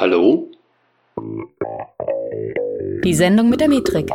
Hallo? 0.00 0.50
Die 3.04 3.12
Sendung 3.12 3.50
mit 3.50 3.60
der 3.60 3.68
Metrik. 3.68 4.08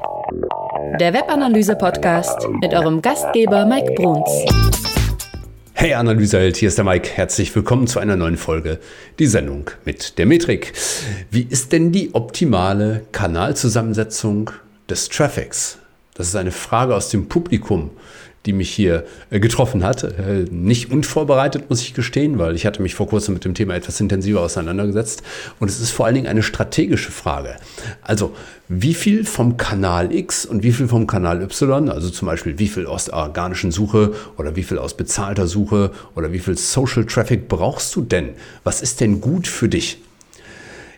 Der 1.00 1.14
Webanalyse-Podcast 1.14 2.50
mit 2.60 2.74
eurem 2.74 3.04
Gastgeber 3.04 3.68
Mike 3.68 3.94
Bruns. 3.94 4.32
Hey 5.74 5.94
Analyseheld, 5.94 6.58
hier 6.58 6.70
ist 6.70 6.80
der 6.80 6.86
Mike. 6.86 7.12
Herzlich 7.14 7.56
willkommen 7.56 7.86
zu 7.86 8.00
einer 8.00 8.16
neuen 8.16 8.38
Folge, 8.38 8.80
die 9.20 9.28
Sendung 9.28 9.70
mit 9.86 10.18
der 10.18 10.26
Metrik. 10.26 10.74
Wie 11.30 11.44
ist 11.48 11.72
denn 11.72 11.92
die 11.92 12.16
optimale 12.16 13.06
Kanalzusammensetzung 13.12 14.50
des 14.90 15.10
Traffics? 15.10 15.78
Das 16.16 16.28
ist 16.28 16.36
eine 16.36 16.52
Frage 16.52 16.96
aus 16.96 17.10
dem 17.10 17.30
Publikum, 17.30 17.92
die 18.46 18.54
mich 18.54 18.70
hier 18.70 19.06
äh, 19.30 19.40
getroffen 19.40 19.84
hat. 19.84 20.04
Äh, 20.04 20.46
nicht 20.52 20.92
unvorbereitet, 20.92 21.70
muss 21.70 21.82
ich 21.82 21.94
gestehen, 21.94 22.38
weil 22.40 22.56
ich 22.56 22.66
hatte 22.66 22.82
mich 22.82 22.96
vor 22.96 23.08
kurzem 23.08 23.34
mit 23.34 23.46
dem 23.46 23.54
Thema 23.54 23.76
etwas 23.76 24.00
intensiver 24.00 24.42
auseinandergesetzt. 24.42 25.24
Und 25.60 25.70
es 25.70 25.80
ist 25.80 25.92
vor 25.92 26.06
allen 26.06 26.16
Dingen 26.16 26.28
eine 26.28 26.44
strategische 26.44 27.12
Frage. 27.12 27.56
Also, 28.02 28.34
wie 28.68 28.94
viel 28.94 29.26
vom 29.26 29.58
Kanal 29.58 30.14
X 30.14 30.46
und 30.46 30.64
wie 30.64 30.72
viel 30.72 30.88
vom 30.88 31.06
Kanal 31.06 31.42
Y, 31.42 31.90
also 31.90 32.10
zum 32.10 32.28
Beispiel 32.28 32.58
wie 32.58 32.68
viel 32.68 32.88
aus 32.88 33.06
der 33.06 33.16
organischen 33.16 33.72
Suche 33.72 34.14
oder 34.38 34.56
wie 34.56 34.64
viel 34.64 34.80
aus 34.80 34.98
bezahlter 34.98 35.46
Suche 35.46 35.92
oder 36.16 36.32
wie 36.32 36.40
viel 36.40 36.58
Social 36.58 37.06
Traffic 37.06 37.48
brauchst 37.48 37.96
du 37.96 38.02
denn? 38.02 38.30
Was 38.64 38.82
ist 38.82 39.02
denn 39.02 39.22
gut 39.22 39.48
für 39.48 39.70
dich? 39.70 40.00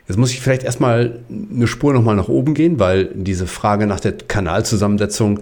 Jetzt 0.08 0.18
muss 0.18 0.32
ich 0.32 0.40
vielleicht 0.40 0.64
erstmal 0.64 1.20
eine 1.30 1.68
Spur 1.68 1.94
nochmal 1.94 2.16
nach 2.16 2.30
oben 2.30 2.54
gehen, 2.54 2.80
weil 2.80 3.10
diese 3.14 3.46
Frage 3.46 3.88
nach 3.88 4.00
der 4.00 4.14
Kanalzusammensetzung 4.14 5.42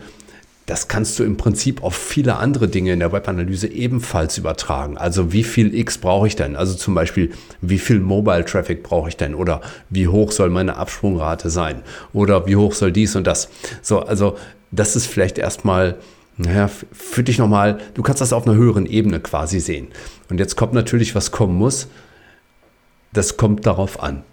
das 0.65 0.87
kannst 0.87 1.19
du 1.19 1.23
im 1.23 1.37
Prinzip 1.37 1.83
auf 1.83 1.95
viele 1.95 2.37
andere 2.37 2.67
Dinge 2.67 2.93
in 2.93 2.99
der 2.99 3.11
Webanalyse 3.11 3.67
ebenfalls 3.67 4.37
übertragen. 4.37 4.97
Also 4.97 5.31
wie 5.31 5.43
viel 5.43 5.75
X 5.75 5.99
brauche 5.99 6.25
ich 6.25 6.35
denn? 6.35 6.55
Also 6.55 6.73
zum 6.73 6.95
Beispiel, 6.95 7.31
wie 7.61 7.77
viel 7.77 7.99
Mobile 7.99 8.45
Traffic 8.45 8.81
brauche 8.81 9.09
ich 9.09 9.17
denn? 9.17 9.35
Oder 9.35 9.61
wie 9.91 10.07
hoch 10.07 10.31
soll 10.31 10.49
meine 10.49 10.77
Absprungrate 10.77 11.51
sein? 11.51 11.83
Oder 12.13 12.47
wie 12.47 12.55
hoch 12.55 12.73
soll 12.73 12.91
dies 12.91 13.15
und 13.15 13.27
das? 13.27 13.49
So, 13.83 13.99
also 13.99 14.37
das 14.71 14.95
ist 14.95 15.05
vielleicht 15.05 15.37
erstmal, 15.37 15.97
naja, 16.37 16.67
für 16.91 17.23
dich 17.23 17.37
nochmal, 17.37 17.77
du 17.93 18.01
kannst 18.01 18.21
das 18.21 18.33
auf 18.33 18.47
einer 18.47 18.57
höheren 18.57 18.87
Ebene 18.87 19.19
quasi 19.19 19.59
sehen. 19.59 19.89
Und 20.29 20.39
jetzt 20.39 20.55
kommt 20.55 20.73
natürlich, 20.73 21.13
was 21.13 21.29
kommen 21.29 21.55
muss. 21.55 21.87
Das 23.13 23.37
kommt 23.37 23.67
darauf 23.67 24.01
an. 24.01 24.23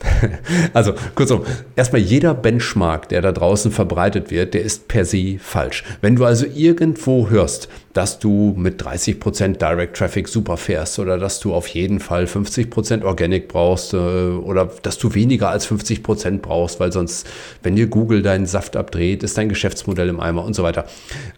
Also 0.72 0.94
kurzum, 1.14 1.44
erstmal 1.76 2.00
jeder 2.00 2.34
Benchmark, 2.34 3.08
der 3.08 3.22
da 3.22 3.32
draußen 3.32 3.70
verbreitet 3.70 4.30
wird, 4.30 4.54
der 4.54 4.62
ist 4.62 4.88
per 4.88 5.04
se 5.04 5.36
falsch. 5.38 5.84
Wenn 6.00 6.16
du 6.16 6.24
also 6.24 6.46
irgendwo 6.46 7.28
hörst, 7.30 7.68
dass 7.92 8.18
du 8.18 8.54
mit 8.56 8.82
30% 8.82 9.58
Direct 9.58 9.96
Traffic 9.96 10.26
super 10.26 10.56
fährst 10.56 10.98
oder 10.98 11.16
dass 11.16 11.38
du 11.38 11.54
auf 11.54 11.68
jeden 11.68 12.00
Fall 12.00 12.24
50% 12.24 13.04
Organic 13.04 13.46
brauchst 13.48 13.94
äh, 13.94 13.96
oder 13.96 14.70
dass 14.82 14.98
du 14.98 15.14
weniger 15.14 15.50
als 15.50 15.68
50% 15.70 16.38
brauchst, 16.38 16.80
weil 16.80 16.92
sonst, 16.92 17.26
wenn 17.62 17.76
dir 17.76 17.86
Google 17.86 18.22
deinen 18.22 18.46
Saft 18.46 18.76
abdreht, 18.76 19.22
ist 19.22 19.38
dein 19.38 19.48
Geschäftsmodell 19.48 20.08
im 20.08 20.18
Eimer 20.18 20.44
und 20.44 20.54
so 20.54 20.64
weiter. 20.64 20.86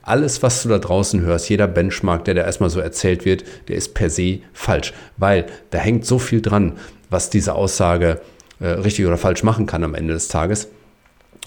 Alles, 0.02 0.42
was 0.42 0.62
du 0.62 0.70
da 0.70 0.78
draußen 0.78 1.20
hörst, 1.20 1.50
jeder 1.50 1.68
Benchmark, 1.68 2.24
der 2.24 2.34
da 2.34 2.42
erstmal 2.42 2.70
so 2.70 2.80
erzählt 2.80 3.26
wird, 3.26 3.44
der 3.68 3.76
ist 3.76 3.92
per 3.92 4.08
se 4.08 4.38
falsch, 4.54 4.94
weil 5.18 5.46
da 5.70 5.78
hängt 5.78 6.06
so 6.06 6.18
viel 6.18 6.40
dran, 6.40 6.72
was 7.10 7.30
diese 7.30 7.54
Aussage 7.54 8.20
äh, 8.60 8.66
richtig 8.66 9.06
oder 9.06 9.16
falsch 9.16 9.42
machen 9.42 9.66
kann 9.66 9.84
am 9.84 9.94
Ende 9.94 10.14
des 10.14 10.28
Tages. 10.28 10.68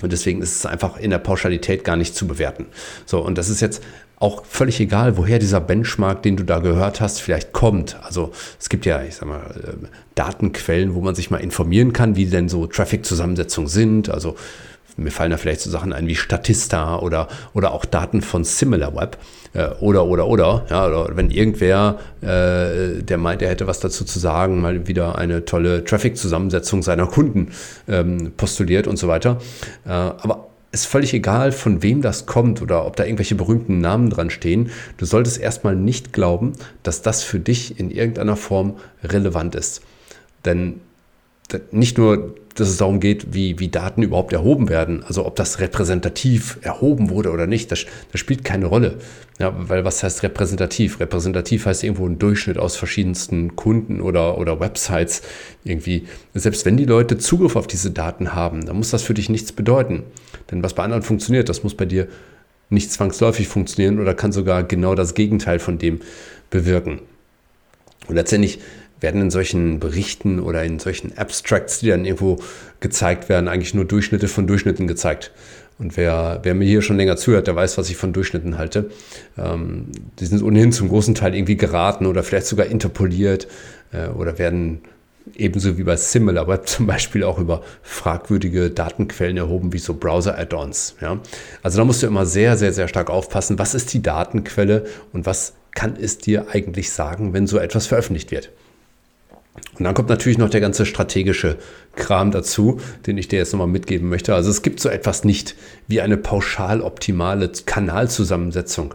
Und 0.01 0.11
deswegen 0.11 0.41
ist 0.41 0.55
es 0.55 0.65
einfach 0.65 0.97
in 0.97 1.09
der 1.09 1.17
Pauschalität 1.17 1.83
gar 1.83 1.95
nicht 1.95 2.15
zu 2.15 2.27
bewerten. 2.27 2.67
So, 3.05 3.19
und 3.19 3.37
das 3.37 3.49
ist 3.49 3.59
jetzt 3.61 3.83
auch 4.17 4.43
völlig 4.45 4.79
egal, 4.81 5.17
woher 5.17 5.39
dieser 5.39 5.61
Benchmark, 5.61 6.23
den 6.23 6.35
du 6.35 6.43
da 6.43 6.59
gehört 6.59 6.99
hast, 6.99 7.21
vielleicht 7.21 7.53
kommt. 7.53 7.97
Also 8.03 8.31
es 8.59 8.67
gibt 8.67 8.85
ja, 8.85 9.01
ich 9.01 9.15
sag 9.15 9.29
mal, 9.29 9.41
äh, 9.63 9.87
Datenquellen, 10.15 10.93
wo 10.93 11.01
man 11.01 11.15
sich 11.15 11.31
mal 11.31 11.37
informieren 11.37 11.93
kann, 11.93 12.17
wie 12.17 12.25
denn 12.25 12.49
so 12.49 12.67
Traffic-Zusammensetzungen 12.67 13.69
sind. 13.69 14.09
Also 14.09 14.35
mir 14.97 15.11
fallen 15.11 15.31
da 15.31 15.37
vielleicht 15.37 15.61
so 15.61 15.69
Sachen 15.69 15.93
ein 15.93 16.07
wie 16.07 16.15
Statista 16.15 16.99
oder, 16.99 17.27
oder 17.53 17.71
auch 17.73 17.85
Daten 17.85 18.21
von 18.21 18.43
SimilarWeb 18.43 19.17
äh, 19.53 19.67
oder, 19.79 20.05
oder, 20.05 20.27
oder. 20.27 20.65
Ja, 20.69 20.87
oder 20.87 21.15
wenn 21.15 21.31
irgendwer, 21.31 21.99
äh, 22.21 23.01
der 23.01 23.17
meint, 23.17 23.41
er 23.41 23.49
hätte 23.49 23.67
was 23.67 23.79
dazu 23.79 24.05
zu 24.05 24.19
sagen, 24.19 24.61
mal 24.61 24.87
wieder 24.87 25.17
eine 25.17 25.45
tolle 25.45 25.83
Traffic-Zusammensetzung 25.83 26.83
seiner 26.83 27.07
Kunden 27.07 27.51
ähm, 27.87 28.33
postuliert 28.35 28.87
und 28.87 28.97
so 28.97 29.07
weiter. 29.07 29.37
Äh, 29.85 29.89
aber 29.89 30.49
ist 30.71 30.85
völlig 30.85 31.13
egal, 31.13 31.51
von 31.51 31.81
wem 31.81 32.01
das 32.01 32.27
kommt 32.27 32.61
oder 32.61 32.85
ob 32.85 32.95
da 32.95 33.03
irgendwelche 33.03 33.35
berühmten 33.35 33.79
Namen 33.79 34.09
dran 34.09 34.29
stehen. 34.29 34.69
Du 34.97 35.05
solltest 35.05 35.39
erstmal 35.39 35.75
nicht 35.75 36.13
glauben, 36.13 36.53
dass 36.83 37.01
das 37.01 37.23
für 37.23 37.39
dich 37.39 37.79
in 37.79 37.89
irgendeiner 37.89 38.35
Form 38.35 38.75
relevant 39.03 39.55
ist. 39.55 39.81
Denn 40.45 40.79
nicht 41.71 41.97
nur, 41.97 42.35
dass 42.55 42.69
es 42.69 42.77
darum 42.77 42.99
geht, 42.99 43.33
wie, 43.33 43.59
wie 43.59 43.69
Daten 43.69 44.03
überhaupt 44.03 44.33
erhoben 44.33 44.69
werden, 44.69 45.03
also 45.03 45.25
ob 45.25 45.35
das 45.35 45.59
repräsentativ 45.59 46.59
erhoben 46.61 47.09
wurde 47.09 47.31
oder 47.31 47.47
nicht, 47.47 47.71
das, 47.71 47.85
das 48.11 48.19
spielt 48.19 48.43
keine 48.43 48.65
Rolle. 48.65 48.97
Ja, 49.39 49.53
weil 49.57 49.85
was 49.85 50.03
heißt 50.03 50.23
repräsentativ? 50.23 50.99
Repräsentativ 50.99 51.65
heißt 51.65 51.83
irgendwo 51.83 52.05
ein 52.05 52.19
Durchschnitt 52.19 52.57
aus 52.57 52.75
verschiedensten 52.75 53.55
Kunden 53.55 54.01
oder, 54.01 54.37
oder 54.37 54.59
Websites 54.59 55.21
irgendwie. 55.63 56.05
Selbst 56.33 56.65
wenn 56.65 56.75
die 56.75 56.85
Leute 56.85 57.17
Zugriff 57.17 57.55
auf 57.55 57.67
diese 57.67 57.91
Daten 57.91 58.33
haben, 58.33 58.65
dann 58.65 58.75
muss 58.75 58.89
das 58.89 59.03
für 59.03 59.13
dich 59.13 59.29
nichts 59.29 59.53
bedeuten. 59.53 60.03
Denn 60.51 60.61
was 60.61 60.73
bei 60.73 60.83
anderen 60.83 61.03
funktioniert, 61.03 61.47
das 61.47 61.63
muss 61.63 61.75
bei 61.75 61.85
dir 61.85 62.09
nicht 62.69 62.91
zwangsläufig 62.91 63.47
funktionieren 63.47 63.99
oder 63.99 64.13
kann 64.13 64.31
sogar 64.31 64.63
genau 64.63 64.93
das 64.93 65.13
Gegenteil 65.13 65.59
von 65.59 65.77
dem 65.77 66.01
bewirken. 66.49 66.99
Und 68.07 68.15
letztendlich 68.15 68.59
werden 68.99 69.21
in 69.21 69.31
solchen 69.31 69.79
Berichten 69.79 70.39
oder 70.39 70.63
in 70.63 70.79
solchen 70.79 71.17
Abstracts, 71.17 71.79
die 71.79 71.89
dann 71.89 72.05
irgendwo 72.05 72.37
gezeigt 72.79 73.29
werden, 73.29 73.47
eigentlich 73.47 73.73
nur 73.73 73.85
Durchschnitte 73.85 74.27
von 74.27 74.47
Durchschnitten 74.47 74.87
gezeigt. 74.87 75.31
Und 75.77 75.95
wer, 75.95 76.39
wer 76.43 76.55
mir 76.55 76.65
hier 76.65 76.81
schon 76.81 76.97
länger 76.97 77.15
zuhört, 77.15 77.47
der 77.47 77.55
weiß, 77.55 77.77
was 77.77 77.89
ich 77.89 77.95
von 77.95 78.11
Durchschnitten 78.11 78.57
halte. 78.57 78.89
Ähm, 79.37 79.85
die 80.19 80.25
sind 80.25 80.43
ohnehin 80.43 80.73
zum 80.73 80.89
großen 80.89 81.15
Teil 81.15 81.33
irgendwie 81.33 81.55
geraten 81.55 82.05
oder 82.05 82.21
vielleicht 82.23 82.47
sogar 82.47 82.65
interpoliert 82.65 83.47
äh, 83.93 84.07
oder 84.09 84.37
werden 84.37 84.81
ebenso 85.35 85.77
wie 85.77 85.83
bei 85.83 85.95
SimilarWeb 85.95 86.65
zum 86.67 86.85
Beispiel 86.85 87.23
auch 87.23 87.39
über 87.39 87.61
fragwürdige 87.81 88.69
Datenquellen 88.69 89.37
erhoben, 89.37 89.71
wie 89.71 89.79
so 89.79 89.93
Browser-Add-ons. 89.93 90.95
Ja? 91.01 91.19
Also 91.63 91.77
da 91.77 91.85
musst 91.85 92.03
du 92.03 92.07
immer 92.07 92.25
sehr, 92.25 92.57
sehr, 92.57 92.73
sehr 92.73 92.89
stark 92.89 93.09
aufpassen, 93.09 93.57
was 93.57 93.73
ist 93.73 93.93
die 93.93 94.01
Datenquelle 94.01 94.85
und 95.13 95.25
was 95.25 95.53
kann 95.71 95.95
es 95.95 96.17
dir 96.17 96.47
eigentlich 96.51 96.91
sagen, 96.91 97.31
wenn 97.33 97.47
so 97.47 97.57
etwas 97.57 97.87
veröffentlicht 97.87 98.31
wird. 98.31 98.49
Und 99.77 99.85
dann 99.85 99.93
kommt 99.93 100.09
natürlich 100.09 100.37
noch 100.37 100.49
der 100.49 100.61
ganze 100.61 100.85
strategische 100.85 101.57
Kram 101.95 102.31
dazu, 102.31 102.79
den 103.07 103.17
ich 103.17 103.27
dir 103.27 103.37
jetzt 103.37 103.53
nochmal 103.53 103.67
mitgeben 103.67 104.09
möchte. 104.09 104.35
Also 104.35 104.49
es 104.49 104.61
gibt 104.61 104.79
so 104.79 104.89
etwas 104.89 105.23
nicht 105.23 105.55
wie 105.87 106.01
eine 106.01 106.17
pauschal 106.17 106.81
optimale 106.81 107.49
Kanalzusammensetzung. 107.65 108.93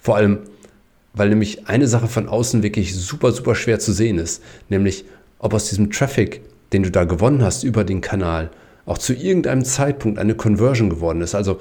Vor 0.00 0.16
allem, 0.16 0.38
weil 1.14 1.28
nämlich 1.28 1.68
eine 1.68 1.86
Sache 1.86 2.08
von 2.08 2.28
außen 2.28 2.62
wirklich 2.62 2.96
super, 2.96 3.32
super 3.32 3.54
schwer 3.54 3.78
zu 3.78 3.92
sehen 3.92 4.18
ist, 4.18 4.42
nämlich 4.68 5.04
ob 5.38 5.54
aus 5.54 5.68
diesem 5.68 5.90
Traffic, 5.90 6.42
den 6.72 6.82
du 6.82 6.90
da 6.90 7.04
gewonnen 7.04 7.42
hast 7.42 7.62
über 7.62 7.84
den 7.84 8.00
Kanal, 8.00 8.50
auch 8.86 8.98
zu 8.98 9.14
irgendeinem 9.14 9.64
Zeitpunkt 9.64 10.18
eine 10.18 10.34
Conversion 10.34 10.90
geworden 10.90 11.20
ist. 11.20 11.34
Also 11.34 11.58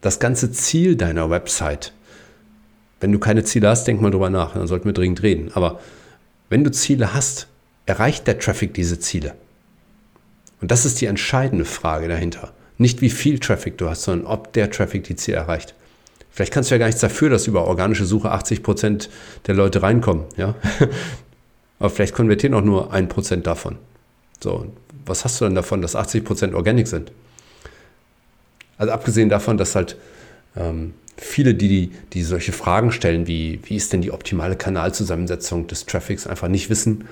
das 0.00 0.18
ganze 0.18 0.52
Ziel 0.52 0.96
deiner 0.96 1.30
Website. 1.30 1.92
Wenn 3.00 3.12
du 3.12 3.18
keine 3.18 3.44
Ziele 3.44 3.68
hast, 3.68 3.86
denk 3.86 4.00
mal 4.00 4.10
drüber 4.10 4.30
nach, 4.30 4.54
dann 4.54 4.66
sollten 4.66 4.84
wir 4.84 4.92
dringend 4.92 5.22
reden. 5.22 5.50
Aber 5.54 5.80
wenn 6.48 6.64
du 6.64 6.70
Ziele 6.70 7.14
hast, 7.14 7.48
erreicht 7.90 8.26
der 8.26 8.38
Traffic 8.38 8.72
diese 8.72 8.98
Ziele? 9.00 9.34
Und 10.60 10.70
das 10.70 10.84
ist 10.84 11.00
die 11.00 11.06
entscheidende 11.06 11.64
Frage 11.64 12.08
dahinter. 12.08 12.52
Nicht 12.78 13.00
wie 13.00 13.10
viel 13.10 13.38
Traffic 13.38 13.78
du 13.78 13.88
hast, 13.88 14.02
sondern 14.02 14.26
ob 14.26 14.52
der 14.52 14.70
Traffic 14.70 15.04
die 15.04 15.16
Ziele 15.16 15.38
erreicht. 15.38 15.74
Vielleicht 16.30 16.52
kannst 16.52 16.70
du 16.70 16.74
ja 16.74 16.78
gar 16.78 16.86
nichts 16.86 17.00
dafür, 17.00 17.28
dass 17.28 17.46
über 17.46 17.66
organische 17.66 18.04
Suche 18.04 18.32
80% 18.32 19.08
der 19.46 19.54
Leute 19.54 19.82
reinkommen. 19.82 20.24
Ja? 20.36 20.54
Aber 21.78 21.90
vielleicht 21.90 22.14
konvertieren 22.14 22.54
auch 22.54 22.62
nur 22.62 22.94
1% 22.94 23.42
davon. 23.42 23.76
So, 24.42 24.72
was 25.04 25.24
hast 25.24 25.40
du 25.40 25.46
denn 25.46 25.54
davon, 25.54 25.82
dass 25.82 25.96
80% 25.96 26.54
Organic 26.54 26.86
sind? 26.86 27.10
Also 28.78 28.92
abgesehen 28.92 29.28
davon, 29.28 29.58
dass 29.58 29.74
halt 29.74 29.96
ähm, 30.56 30.94
viele, 31.16 31.54
die, 31.54 31.90
die 32.12 32.22
solche 32.22 32.52
Fragen 32.52 32.92
stellen, 32.92 33.26
wie, 33.26 33.60
wie 33.64 33.76
ist 33.76 33.92
denn 33.92 34.00
die 34.00 34.12
optimale 34.12 34.56
Kanalzusammensetzung 34.56 35.66
des 35.66 35.84
Traffics, 35.84 36.26
einfach 36.26 36.48
nicht 36.48 36.70
wissen, 36.70 37.06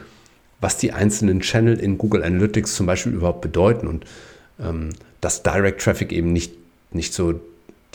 was 0.61 0.77
die 0.77 0.93
einzelnen 0.93 1.41
Channel 1.41 1.79
in 1.79 1.99
Google 1.99 2.23
Analytics 2.23 2.75
zum 2.75 2.87
Beispiel 2.87 3.13
überhaupt 3.13 3.41
bedeuten 3.41 3.87
und 3.87 4.05
ähm, 4.61 4.91
dass 5.21 5.43
Direct 5.43 5.81
Traffic 5.81 6.13
eben 6.13 6.33
nicht, 6.33 6.53
nicht 6.91 7.15
so 7.15 7.41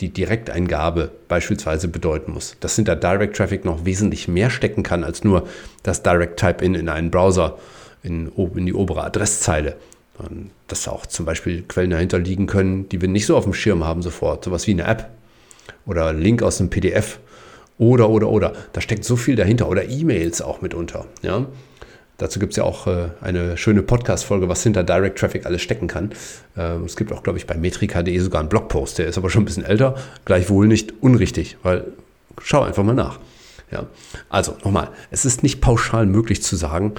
die 0.00 0.08
Direkteingabe 0.08 1.10
beispielsweise 1.28 1.88
bedeuten 1.88 2.32
muss. 2.32 2.56
Dass 2.60 2.76
hinter 2.76 2.96
Direct 2.96 3.36
Traffic 3.36 3.64
noch 3.64 3.84
wesentlich 3.84 4.28
mehr 4.28 4.50
stecken 4.50 4.82
kann 4.82 5.04
als 5.04 5.24
nur 5.24 5.46
das 5.82 6.02
Direct 6.02 6.38
Type-In 6.38 6.74
in 6.74 6.88
einen 6.88 7.10
Browser 7.10 7.58
in, 8.02 8.30
in 8.54 8.66
die 8.66 8.74
obere 8.74 9.04
Adresszeile. 9.04 9.76
Und 10.18 10.50
dass 10.68 10.88
auch 10.88 11.06
zum 11.06 11.26
Beispiel 11.26 11.62
Quellen 11.62 11.90
dahinter 11.90 12.18
liegen 12.18 12.46
können, 12.46 12.88
die 12.88 13.00
wir 13.00 13.08
nicht 13.08 13.26
so 13.26 13.36
auf 13.36 13.44
dem 13.44 13.54
Schirm 13.54 13.84
haben 13.84 14.02
sofort. 14.02 14.44
Sowas 14.44 14.66
wie 14.66 14.72
eine 14.72 14.84
App 14.84 15.10
oder 15.86 16.12
Link 16.12 16.42
aus 16.42 16.60
einem 16.60 16.70
PDF 16.70 17.18
oder, 17.78 18.10
oder, 18.10 18.28
oder. 18.28 18.52
Da 18.72 18.80
steckt 18.80 19.04
so 19.04 19.16
viel 19.16 19.36
dahinter. 19.36 19.68
Oder 19.68 19.88
E-Mails 19.88 20.42
auch 20.42 20.60
mitunter. 20.60 21.06
Ja? 21.22 21.46
Dazu 22.18 22.38
gibt 22.38 22.52
es 22.52 22.56
ja 22.56 22.64
auch 22.64 22.86
äh, 22.86 23.08
eine 23.20 23.56
schöne 23.56 23.82
Podcast-Folge, 23.82 24.48
was 24.48 24.62
hinter 24.62 24.84
Direct 24.84 25.18
Traffic 25.18 25.46
alles 25.46 25.62
stecken 25.62 25.88
kann. 25.88 26.12
Äh, 26.56 26.76
es 26.84 26.96
gibt 26.96 27.12
auch, 27.12 27.22
glaube 27.22 27.38
ich, 27.38 27.46
bei 27.46 27.56
metrika.de 27.56 28.16
sogar 28.18 28.40
einen 28.40 28.48
Blogpost, 28.48 28.98
der 28.98 29.06
ist 29.06 29.18
aber 29.18 29.30
schon 29.30 29.42
ein 29.42 29.46
bisschen 29.46 29.64
älter, 29.64 29.96
gleichwohl 30.24 30.68
nicht 30.68 31.02
unrichtig, 31.02 31.56
weil 31.62 31.84
schau 32.40 32.62
einfach 32.62 32.84
mal 32.84 32.94
nach. 32.94 33.18
Ja. 33.70 33.86
Also 34.28 34.56
nochmal, 34.64 34.90
es 35.10 35.24
ist 35.24 35.42
nicht 35.42 35.60
pauschal 35.60 36.06
möglich 36.06 36.42
zu 36.42 36.54
sagen, 36.54 36.94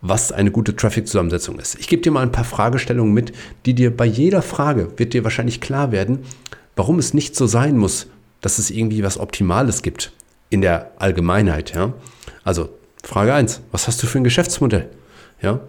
was 0.00 0.32
eine 0.32 0.50
gute 0.50 0.74
Traffic-Zusammensetzung 0.74 1.58
ist. 1.58 1.78
Ich 1.78 1.88
gebe 1.88 2.02
dir 2.02 2.10
mal 2.10 2.22
ein 2.22 2.32
paar 2.32 2.44
Fragestellungen 2.44 3.12
mit, 3.12 3.32
die 3.66 3.74
dir 3.74 3.96
bei 3.96 4.04
jeder 4.04 4.42
Frage 4.42 4.92
wird 4.96 5.12
dir 5.12 5.24
wahrscheinlich 5.24 5.60
klar 5.60 5.92
werden, 5.92 6.20
warum 6.76 6.98
es 6.98 7.14
nicht 7.14 7.36
so 7.36 7.46
sein 7.46 7.76
muss, 7.76 8.06
dass 8.40 8.58
es 8.58 8.70
irgendwie 8.70 9.02
was 9.02 9.18
Optimales 9.18 9.82
gibt 9.82 10.12
in 10.50 10.60
der 10.60 10.92
Allgemeinheit. 10.98 11.74
Ja? 11.74 11.92
Also 12.44 12.68
Frage 13.08 13.32
1, 13.32 13.62
was 13.72 13.88
hast 13.88 14.02
du 14.02 14.06
für 14.06 14.18
ein 14.18 14.24
Geschäftsmodell? 14.24 14.90
Ja? 15.40 15.60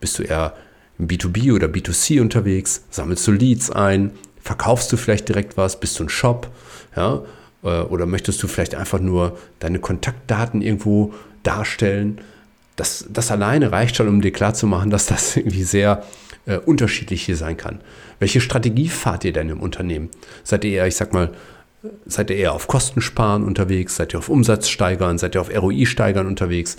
Bist 0.00 0.18
du 0.18 0.24
eher 0.24 0.54
im 0.98 1.06
B2B 1.06 1.54
oder 1.54 1.68
B2C 1.68 2.20
unterwegs? 2.20 2.82
Sammelst 2.90 3.24
du 3.28 3.30
Leads 3.30 3.70
ein? 3.70 4.10
Verkaufst 4.42 4.90
du 4.90 4.96
vielleicht 4.96 5.28
direkt 5.28 5.56
was? 5.56 5.78
Bist 5.78 6.00
du 6.00 6.02
ein 6.02 6.08
Shop? 6.08 6.50
Ja? 6.96 7.22
Äh, 7.62 7.82
oder 7.82 8.06
möchtest 8.06 8.42
du 8.42 8.48
vielleicht 8.48 8.74
einfach 8.74 8.98
nur 8.98 9.38
deine 9.60 9.78
Kontaktdaten 9.78 10.62
irgendwo 10.62 11.14
darstellen? 11.44 12.22
Das, 12.74 13.06
das 13.08 13.30
alleine 13.30 13.70
reicht 13.70 13.94
schon, 13.94 14.08
um 14.08 14.20
dir 14.20 14.32
klarzumachen, 14.32 14.90
dass 14.90 15.06
das 15.06 15.36
irgendwie 15.36 15.62
sehr 15.62 16.02
äh, 16.46 16.56
unterschiedlich 16.56 17.22
hier 17.22 17.36
sein 17.36 17.56
kann. 17.56 17.82
Welche 18.18 18.40
Strategie 18.40 18.88
fahrt 18.88 19.24
ihr 19.24 19.32
denn 19.32 19.48
im 19.48 19.60
Unternehmen? 19.60 20.08
Seid 20.42 20.64
ihr 20.64 20.72
eher, 20.72 20.88
ich 20.88 20.96
sag 20.96 21.12
mal, 21.12 21.30
Seid 22.04 22.30
ihr 22.30 22.36
eher 22.36 22.52
auf 22.52 22.66
Kostensparen 22.66 23.42
unterwegs? 23.42 23.96
Seid 23.96 24.14
ihr 24.14 24.18
auf 24.18 24.28
Umsatz 24.28 24.68
steigern? 24.68 25.18
Seid 25.18 25.34
ihr 25.34 25.40
auf 25.40 25.50
ROI 25.50 25.86
steigern 25.86 26.26
unterwegs? 26.26 26.76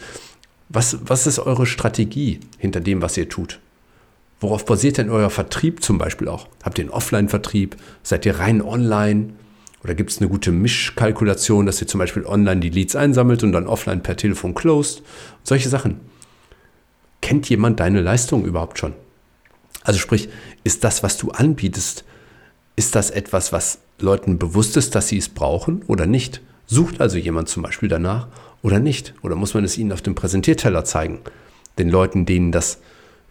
Was, 0.69 0.97
was 1.01 1.27
ist 1.27 1.39
eure 1.39 1.65
Strategie 1.65 2.39
hinter 2.57 2.79
dem, 2.79 3.01
was 3.01 3.17
ihr 3.17 3.27
tut? 3.27 3.59
Worauf 4.39 4.65
basiert 4.65 4.97
denn 4.97 5.09
euer 5.09 5.29
Vertrieb 5.29 5.83
zum 5.83 5.97
Beispiel 5.97 6.27
auch? 6.27 6.47
Habt 6.63 6.77
ihr 6.77 6.83
einen 6.83 6.93
Offline-Vertrieb? 6.93 7.77
Seid 8.03 8.25
ihr 8.25 8.39
rein 8.39 8.61
online? 8.61 9.33
Oder 9.83 9.95
gibt 9.95 10.11
es 10.11 10.19
eine 10.19 10.29
gute 10.29 10.51
Mischkalkulation, 10.51 11.65
dass 11.65 11.81
ihr 11.81 11.87
zum 11.87 11.99
Beispiel 11.99 12.25
online 12.25 12.59
die 12.59 12.69
Leads 12.69 12.95
einsammelt 12.95 13.43
und 13.43 13.51
dann 13.51 13.67
offline 13.67 14.03
per 14.03 14.17
Telefon 14.17 14.53
closed? 14.53 15.01
Solche 15.43 15.69
Sachen. 15.69 15.99
Kennt 17.21 17.49
jemand 17.49 17.79
deine 17.79 18.01
Leistung 18.01 18.45
überhaupt 18.45 18.77
schon? 18.77 18.93
Also 19.83 19.99
sprich, 19.99 20.29
ist 20.63 20.83
das, 20.83 21.01
was 21.01 21.17
du 21.17 21.31
anbietest, 21.31 22.03
ist 22.75 22.95
das 22.95 23.09
etwas, 23.09 23.51
was 23.51 23.79
Leuten 24.01 24.37
bewusst 24.37 24.77
ist, 24.77 24.95
dass 24.95 25.07
sie 25.07 25.17
es 25.17 25.29
brauchen 25.29 25.83
oder 25.87 26.05
nicht? 26.05 26.41
Sucht 26.65 27.01
also 27.01 27.17
jemand 27.17 27.49
zum 27.49 27.63
Beispiel 27.63 27.89
danach 27.89 28.27
oder 28.61 28.79
nicht? 28.79 29.13
Oder 29.21 29.35
muss 29.35 29.53
man 29.53 29.63
es 29.63 29.77
ihnen 29.77 29.91
auf 29.91 30.01
dem 30.01 30.15
Präsentierteller 30.15 30.85
zeigen? 30.85 31.19
Den 31.77 31.89
Leuten, 31.89 32.25
denen 32.25 32.51
das 32.51 32.79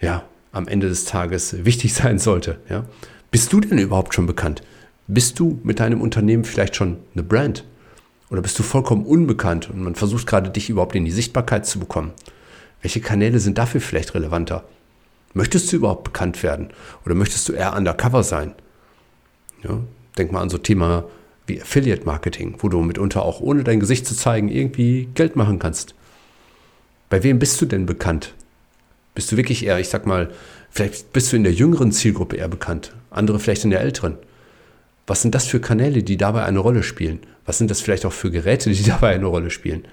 ja 0.00 0.25
am 0.52 0.69
Ende 0.69 0.88
des 0.88 1.05
Tages 1.05 1.64
wichtig 1.64 1.94
sein 1.94 2.19
sollte. 2.19 2.58
Ja? 2.69 2.84
Bist 3.31 3.52
du 3.52 3.61
denn 3.61 3.78
überhaupt 3.78 4.14
schon 4.14 4.26
bekannt? 4.26 4.62
Bist 5.06 5.38
du 5.38 5.58
mit 5.62 5.81
deinem 5.81 6.00
Unternehmen 6.00 6.44
vielleicht 6.44 6.76
schon 6.76 6.99
eine 7.14 7.22
Brand? 7.22 7.64
Oder 8.31 8.43
bist 8.43 8.58
du 8.58 8.62
vollkommen 8.62 9.05
unbekannt 9.05 9.70
und 9.70 9.82
man 9.82 9.96
versucht 9.96 10.26
gerade 10.26 10.50
dich 10.50 10.70
überhaupt 10.70 10.94
in 10.94 11.05
die 11.05 11.11
Sichtbarkeit 11.11 11.67
zu 11.67 11.81
bekommen? 11.81 12.12
Welche 12.82 13.00
Kanäle 13.00 13.40
sind 13.40 13.58
dafür 13.58 13.81
vielleicht 13.81 14.14
relevanter? 14.14 14.64
Möchtest 15.34 15.72
du 15.72 15.76
überhaupt 15.76 16.05
bekannt 16.05 16.43
werden? 16.43 16.69
Oder 17.05 17.14
möchtest 17.14 17.49
du 17.49 17.52
eher 17.52 17.76
undercover 17.76 18.22
sein? 18.22 18.55
Ja, 19.62 19.78
denk 20.20 20.32
mal 20.32 20.40
an 20.40 20.50
so 20.50 20.58
Thema 20.58 21.05
wie 21.46 21.61
Affiliate 21.61 22.05
Marketing, 22.05 22.55
wo 22.58 22.69
du 22.69 22.81
mitunter 22.81 23.22
auch 23.25 23.40
ohne 23.40 23.64
dein 23.64 23.81
Gesicht 23.81 24.06
zu 24.06 24.14
zeigen 24.14 24.49
irgendwie 24.49 25.08
Geld 25.14 25.34
machen 25.34 25.58
kannst. 25.58 25.94
Bei 27.08 27.25
wem 27.25 27.38
bist 27.40 27.61
du 27.61 27.67
denn 27.67 27.87
bekannt? 27.87 28.34
Bist 29.14 29.32
du 29.32 29.37
wirklich 29.37 29.67
eher, 29.67 29.81
ich 29.81 29.88
sag 29.88 30.06
mal, 30.06 30.31
vielleicht 30.70 31.12
bist 31.12 31.32
du 31.32 31.37
in 31.37 31.43
der 31.43 31.52
jüngeren 31.52 31.90
Zielgruppe 31.90 32.37
eher 32.37 32.49
bekannt, 32.49 32.94
andere 33.11 33.40
vielleicht 33.40 33.64
in 33.64 33.70
der 33.70 33.81
älteren. 33.81 34.17
Was 35.08 35.22
sind 35.22 35.34
das 35.34 35.46
für 35.46 35.61
Kanäle, 35.61 36.05
die 36.05 36.17
dabei 36.17 36.44
eine 36.44 36.61
Rolle 36.61 36.84
spielen? 36.84 37.19
Was 37.44 37.58
sind 37.58 37.70
das 37.70 37.81
vielleicht 37.81 38.06
auch 38.06 38.12
für 38.12 38.31
Geräte, 38.31 38.70
die 38.70 38.82
dabei 38.87 39.14
eine 39.14 39.26
Rolle 39.26 39.50
spielen? 39.50 39.84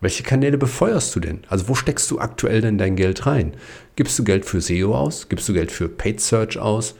Welche 0.00 0.22
Kanäle 0.22 0.56
befeuerst 0.56 1.14
du 1.14 1.20
denn? 1.20 1.40
Also 1.48 1.68
wo 1.68 1.74
steckst 1.74 2.10
du 2.10 2.18
aktuell 2.18 2.62
denn 2.62 2.78
dein 2.78 2.96
Geld 2.96 3.26
rein? 3.26 3.52
Gibst 3.96 4.18
du 4.18 4.24
Geld 4.24 4.46
für 4.46 4.60
SEO 4.60 4.96
aus? 4.96 5.28
Gibst 5.28 5.48
du 5.48 5.52
Geld 5.52 5.70
für 5.70 5.88
Paid 5.88 6.20
Search 6.20 6.58
aus? 6.58 6.94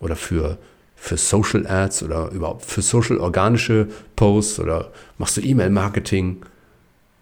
Oder 0.00 0.16
für 0.16 0.58
für 1.04 1.18
Social 1.18 1.66
Ads 1.66 2.02
oder 2.02 2.30
überhaupt 2.30 2.64
für 2.64 2.80
Social 2.80 3.18
organische 3.18 3.88
Posts 4.16 4.60
oder 4.60 4.90
machst 5.18 5.36
du 5.36 5.42
E-Mail-Marketing? 5.42 6.38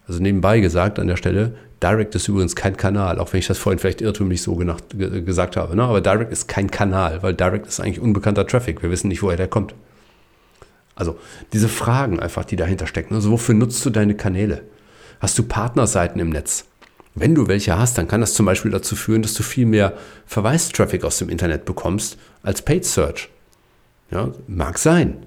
Also 0.07 0.21
nebenbei 0.21 0.61
gesagt 0.61 0.99
an 0.99 1.07
der 1.07 1.17
Stelle, 1.17 1.55
Direct 1.81 2.15
ist 2.15 2.29
übrigens 2.29 2.55
kein 2.55 2.77
Kanal, 2.77 3.19
auch 3.19 3.33
wenn 3.33 3.39
ich 3.39 3.47
das 3.47 3.57
vorhin 3.57 3.79
vielleicht 3.79 3.99
irrtümlich 3.99 4.41
so 4.41 4.55
gesagt 4.55 5.57
habe. 5.57 5.75
Ne? 5.75 5.83
Aber 5.83 5.99
Direct 5.99 6.31
ist 6.31 6.47
kein 6.47 6.71
Kanal, 6.71 7.23
weil 7.23 7.33
Direct 7.33 7.67
ist 7.67 7.81
eigentlich 7.81 7.99
unbekannter 7.99 8.47
Traffic. 8.47 8.81
Wir 8.81 8.89
wissen 8.89 9.09
nicht, 9.09 9.21
woher 9.21 9.35
der 9.35 9.49
kommt. 9.49 9.75
Also 10.95 11.17
diese 11.51 11.67
Fragen 11.67 12.21
einfach, 12.21 12.45
die 12.45 12.55
dahinter 12.55 12.87
stecken. 12.87 13.15
Also 13.15 13.31
wofür 13.31 13.53
nutzt 13.53 13.85
du 13.85 13.89
deine 13.89 14.15
Kanäle? 14.15 14.61
Hast 15.19 15.37
du 15.37 15.43
Partnerseiten 15.43 16.21
im 16.21 16.29
Netz? 16.29 16.63
Wenn 17.15 17.35
du 17.35 17.49
welche 17.49 17.77
hast, 17.77 17.97
dann 17.97 18.07
kann 18.07 18.21
das 18.21 18.33
zum 18.33 18.45
Beispiel 18.45 18.71
dazu 18.71 18.95
führen, 18.95 19.23
dass 19.23 19.33
du 19.33 19.43
viel 19.43 19.65
mehr 19.65 19.97
Verweistraffic 20.25 21.03
aus 21.03 21.17
dem 21.17 21.27
Internet 21.27 21.65
bekommst 21.65 22.17
als 22.43 22.61
Paid 22.61 22.85
Search. 22.85 23.29
Ja, 24.13 24.31
mag 24.47 24.77
sein. 24.77 25.25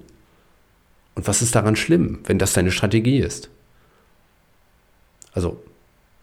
Und 1.15 1.27
was 1.27 1.41
ist 1.41 1.55
daran 1.55 1.75
schlimm, 1.75 2.19
wenn 2.23 2.39
das 2.39 2.53
deine 2.53 2.71
Strategie 2.71 3.19
ist? 3.19 3.49
Also, 5.33 5.61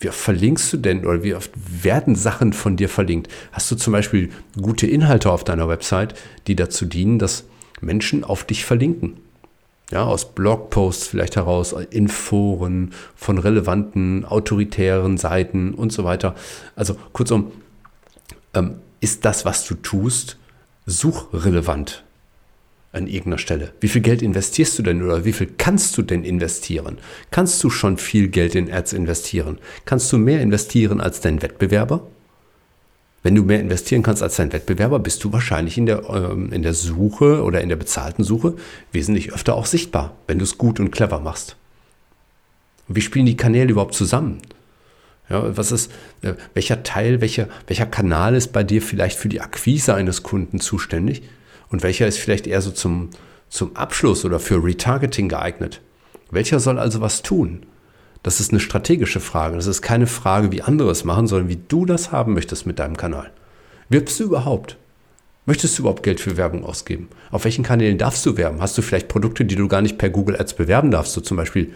wie 0.01 0.09
oft 0.09 0.19
verlinkst 0.19 0.73
du 0.73 0.77
denn 0.79 1.05
oder 1.05 1.23
wie 1.23 1.35
oft 1.35 1.51
werden 1.55 2.15
Sachen 2.15 2.55
von 2.55 2.77
dir 2.77 2.89
verlinkt? 2.89 3.29
Hast 3.53 3.71
du 3.71 3.77
zum 3.77 3.93
Beispiel 3.93 4.31
gute 4.61 4.87
Inhalte 4.87 5.31
auf 5.31 5.45
deiner 5.45 5.69
Website, 5.69 6.15
die 6.47 6.57
dazu 6.57 6.87
dienen, 6.87 7.19
dass 7.19 7.45
Menschen 7.83 8.25
auf 8.25 8.45
dich 8.45 8.65
verlinken? 8.65 9.19
Ja, 9.91 10.05
aus 10.05 10.35
Blogposts 10.35 11.07
vielleicht 11.07 11.37
heraus, 11.37 11.75
in 11.91 12.09
Foren, 12.09 12.95
von 13.15 13.37
relevanten, 13.37 14.25
autoritären 14.25 15.19
Seiten 15.19 15.75
und 15.75 15.93
so 15.93 16.05
weiter. 16.05 16.35
Also 16.77 16.97
kurzum, 17.13 17.53
ähm, 18.55 18.77
ist 19.01 19.27
das, 19.27 19.45
was 19.45 19.67
du 19.67 19.75
tust, 19.75 20.39
suchrelevant? 20.87 22.05
An 22.95 23.07
irgendeiner 23.07 23.39
Stelle. 23.39 23.73
Wie 23.81 23.89
viel 23.89 24.03
Geld 24.03 24.23
investierst 24.23 24.79
du 24.79 24.83
denn 24.83 25.03
oder 25.03 25.25
wie 25.25 25.33
viel 25.33 25.51
kannst 25.59 25.97
du 25.97 26.03
denn 26.03 26.25
investieren? 26.25 26.99
Kannst 27.31 27.63
du 27.65 27.71
schon 27.71 27.97
viel 27.97 28.29
Geld 28.29 28.55
in 28.55 28.73
Ads 28.73 28.93
investieren? 28.93 29.59
Kannst 29.85 30.13
du 30.13 30.19
mehr 30.19 30.41
investieren 30.41 31.01
als 31.01 31.21
dein 31.21 31.43
Wettbewerber? 31.43 32.07
Wenn 33.23 33.35
du 33.35 33.43
mehr 33.43 33.61
investieren 33.61 34.03
kannst 34.03 34.23
als 34.23 34.37
dein 34.37 34.53
Wettbewerber, 34.53 34.99
bist 34.99 35.25
du 35.25 35.33
wahrscheinlich 35.33 35.79
in 35.79 35.87
der, 35.87 36.09
ähm, 36.11 36.53
in 36.53 36.63
der 36.63 36.75
Suche 36.75 37.43
oder 37.43 37.63
in 37.63 37.71
der 37.71 37.77
bezahlten 37.77 38.23
Suche 38.23 38.55
wesentlich 38.93 39.33
öfter 39.33 39.55
auch 39.55 39.67
sichtbar, 39.67 40.15
wenn 40.27 40.39
du 40.39 40.45
es 40.45 40.59
gut 40.59 40.79
und 40.79 40.91
clever 40.91 41.21
machst. 41.21 41.57
Und 42.87 42.97
wie 42.97 43.01
spielen 43.01 43.27
die 43.27 43.37
Kanäle 43.37 43.71
überhaupt 43.71 43.95
zusammen? 43.95 44.43
Ja, 45.31 45.57
was 45.57 45.73
ist, 45.73 45.91
äh, 46.21 46.35
welcher 46.53 46.83
Teil, 46.83 47.23
welcher, 47.23 47.49
welcher 47.67 47.87
Kanal 47.87 48.35
ist 48.35 48.53
bei 48.53 48.63
dir 48.63 48.83
vielleicht 48.83 49.19
für 49.19 49.31
die 49.31 49.41
Akquise 49.41 49.95
eines 49.95 50.23
Kunden 50.23 50.61
zuständig? 50.61 51.23
Und 51.75 51.83
welcher 51.83 52.07
ist 52.07 52.21
vielleicht 52.21 52.47
eher 52.47 52.61
so 52.61 52.71
zum, 52.71 53.11
zum 53.49 53.75
Abschluss 53.75 54.25
oder 54.25 54.39
für 54.39 54.63
Retargeting 54.63 55.29
geeignet? 55.29 55.81
Welcher 56.31 56.61
soll 56.61 56.79
also 56.79 57.01
was 57.01 57.23
tun? 57.23 57.67
Das 58.23 58.39
ist 58.39 58.53
eine 58.53 58.61
strategische 58.61 59.19
Frage. 59.19 59.57
Das 59.57 59.67
ist 59.67 59.83
keine 59.83 60.07
Frage, 60.07 60.53
wie 60.53 60.63
andere 60.63 60.93
es 60.93 61.03
machen, 61.03 61.27
sondern 61.27 61.49
wie 61.49 61.59
du 61.67 61.85
das 61.85 62.13
haben 62.13 62.33
möchtest 62.33 62.65
mit 62.65 62.79
deinem 62.79 62.97
Kanal. 62.97 63.33
Wirbst 63.89 64.21
du 64.21 64.25
überhaupt? 64.25 64.77
Möchtest 65.47 65.77
du 65.77 65.83
überhaupt 65.83 66.05
Geld 66.05 66.21
für 66.21 66.37
Werbung 66.37 66.65
ausgeben? 66.65 67.09
Auf 67.33 67.43
welchen 67.43 67.65
Kanälen 67.65 67.99
darfst 67.99 68.25
du 68.25 68.37
werben? 68.37 68.61
Hast 68.61 68.79
du 68.79 68.83
vielleicht 68.83 69.09
Produkte, 69.09 69.45
die 69.45 69.57
du 69.57 69.67
gar 69.67 69.83
nicht 69.83 69.99
per 69.99 70.11
Google 70.11 70.41
Ads 70.41 70.55
bewerben 70.55 70.93
darfst? 70.93 71.15
So 71.15 71.23
zum 71.23 71.37
Beispiel 71.37 71.73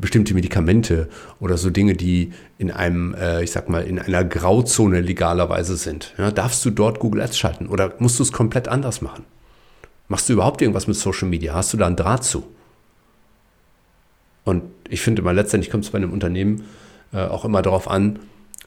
bestimmte 0.00 0.34
Medikamente 0.34 1.08
oder 1.38 1.56
so 1.56 1.70
Dinge, 1.70 1.94
die 1.94 2.32
in 2.58 2.70
einem, 2.70 3.14
äh, 3.14 3.42
ich 3.42 3.50
sag 3.50 3.68
mal, 3.68 3.82
in 3.82 3.98
einer 3.98 4.24
Grauzone 4.24 5.00
legalerweise 5.00 5.76
sind. 5.76 6.14
Ja, 6.18 6.30
darfst 6.30 6.64
du 6.64 6.70
dort 6.70 6.98
Google 6.98 7.22
Ads 7.22 7.38
schalten 7.38 7.66
oder 7.66 7.94
musst 7.98 8.18
du 8.18 8.22
es 8.22 8.32
komplett 8.32 8.68
anders 8.68 9.02
machen? 9.02 9.24
Machst 10.08 10.28
du 10.28 10.32
überhaupt 10.32 10.60
irgendwas 10.60 10.86
mit 10.86 10.96
Social 10.96 11.28
Media? 11.28 11.54
Hast 11.54 11.72
du 11.72 11.76
da 11.76 11.86
einen 11.86 11.96
Draht 11.96 12.24
zu? 12.24 12.44
Und 14.44 14.62
ich 14.88 15.02
finde 15.02 15.22
immer, 15.22 15.32
letztendlich 15.32 15.70
kommt 15.70 15.84
es 15.84 15.90
bei 15.90 15.98
einem 15.98 16.12
Unternehmen 16.12 16.64
äh, 17.12 17.18
auch 17.18 17.44
immer 17.44 17.62
darauf 17.62 17.88
an, 17.88 18.18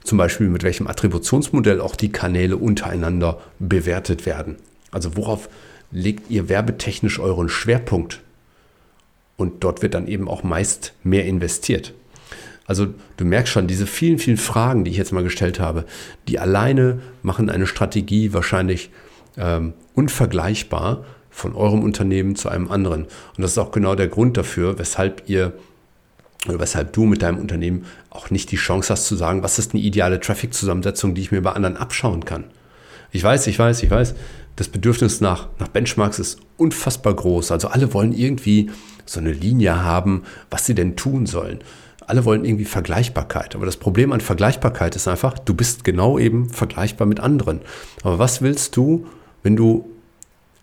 zum 0.03 0.17
Beispiel 0.17 0.47
mit 0.47 0.63
welchem 0.63 0.87
Attributionsmodell 0.87 1.81
auch 1.81 1.95
die 1.95 2.11
Kanäle 2.11 2.57
untereinander 2.57 3.39
bewertet 3.59 4.25
werden. 4.25 4.57
Also 4.91 5.17
worauf 5.17 5.49
legt 5.91 6.29
ihr 6.29 6.49
werbetechnisch 6.49 7.19
euren 7.19 7.49
Schwerpunkt? 7.49 8.21
Und 9.37 9.63
dort 9.63 9.81
wird 9.81 9.93
dann 9.93 10.07
eben 10.07 10.27
auch 10.27 10.43
meist 10.43 10.93
mehr 11.03 11.25
investiert. 11.25 11.93
Also 12.65 12.87
du 13.17 13.25
merkst 13.25 13.51
schon, 13.51 13.67
diese 13.67 13.87
vielen, 13.87 14.19
vielen 14.19 14.37
Fragen, 14.37 14.83
die 14.83 14.91
ich 14.91 14.97
jetzt 14.97 15.11
mal 15.11 15.23
gestellt 15.23 15.59
habe, 15.59 15.85
die 16.27 16.39
alleine 16.39 17.01
machen 17.21 17.49
eine 17.49 17.67
Strategie 17.67 18.33
wahrscheinlich 18.33 18.89
ähm, 19.37 19.73
unvergleichbar 19.95 21.03
von 21.29 21.55
eurem 21.55 21.83
Unternehmen 21.83 22.35
zu 22.35 22.49
einem 22.49 22.71
anderen. 22.71 23.03
Und 23.03 23.41
das 23.41 23.51
ist 23.51 23.57
auch 23.57 23.71
genau 23.71 23.95
der 23.95 24.07
Grund 24.07 24.37
dafür, 24.37 24.77
weshalb 24.79 25.23
ihr 25.27 25.53
oder 26.47 26.59
weshalb 26.59 26.93
du 26.93 27.05
mit 27.05 27.21
deinem 27.21 27.39
Unternehmen 27.39 27.85
auch 28.09 28.29
nicht 28.29 28.51
die 28.51 28.57
Chance 28.57 28.91
hast 28.91 29.05
zu 29.05 29.15
sagen, 29.15 29.43
was 29.43 29.59
ist 29.59 29.73
eine 29.73 29.81
ideale 29.81 30.19
Traffic-Zusammensetzung, 30.19 31.15
die 31.15 31.21
ich 31.21 31.31
mir 31.31 31.41
bei 31.41 31.53
anderen 31.53 31.77
abschauen 31.77 32.25
kann. 32.25 32.45
Ich 33.11 33.23
weiß, 33.23 33.47
ich 33.47 33.57
weiß, 33.57 33.81
ich 33.83 33.89
weiß, 33.89 34.13
das 34.55 34.67
Bedürfnis 34.67 35.21
nach, 35.21 35.47
nach 35.59 35.69
Benchmarks 35.69 36.19
ist 36.19 36.39
unfassbar 36.57 37.13
groß. 37.13 37.51
Also 37.51 37.69
alle 37.69 37.93
wollen 37.93 38.11
irgendwie 38.11 38.71
so 39.05 39.19
eine 39.19 39.31
Linie 39.31 39.83
haben, 39.83 40.23
was 40.49 40.65
sie 40.65 40.75
denn 40.75 40.95
tun 40.95 41.25
sollen. 41.25 41.59
Alle 42.05 42.25
wollen 42.25 42.45
irgendwie 42.45 42.65
Vergleichbarkeit. 42.65 43.55
Aber 43.55 43.65
das 43.65 43.77
Problem 43.77 44.11
an 44.11 44.21
Vergleichbarkeit 44.21 44.95
ist 44.95 45.07
einfach, 45.07 45.39
du 45.39 45.53
bist 45.53 45.83
genau 45.83 46.19
eben 46.19 46.49
vergleichbar 46.49 47.07
mit 47.07 47.19
anderen. 47.19 47.61
Aber 48.03 48.19
was 48.19 48.41
willst 48.41 48.75
du, 48.75 49.07
wenn 49.41 49.55
du 49.55 49.89